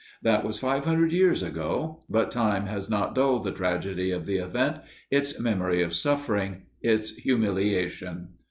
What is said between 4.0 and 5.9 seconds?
of the event, its memory